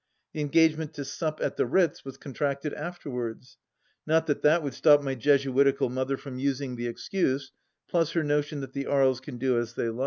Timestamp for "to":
0.95-1.05